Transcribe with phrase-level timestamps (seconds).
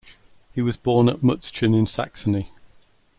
[0.51, 2.49] He was born at Mutzschen in Saxony.